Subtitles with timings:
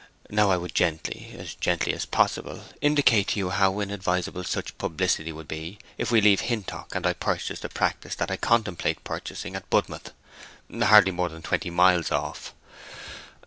[0.31, 5.31] Now I would gently, as gently as possible, indicate to you how inadvisable such publicity
[5.31, 9.55] would be if we leave Hintock, and I purchase the practice that I contemplate purchasing
[9.55, 12.51] at Budmouth—hardly more than twenty miles off.